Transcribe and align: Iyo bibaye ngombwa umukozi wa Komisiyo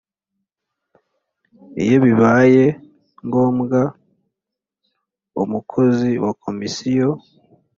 Iyo 1.83 1.95
bibaye 2.05 2.63
ngombwa 3.25 3.81
umukozi 5.41 6.09
wa 6.23 6.31
Komisiyo 6.43 7.09